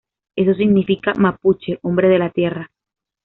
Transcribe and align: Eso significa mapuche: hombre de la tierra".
Eso 0.35 0.55
significa 0.55 1.13
mapuche: 1.13 1.77
hombre 1.83 2.09
de 2.09 2.17
la 2.17 2.31
tierra". 2.31 2.71